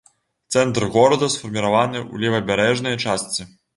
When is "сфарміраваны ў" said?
1.33-2.25